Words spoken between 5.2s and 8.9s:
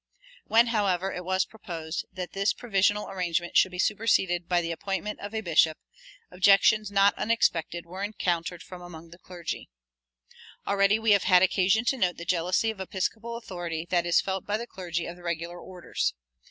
a bishop, objections not unexpected were encountered from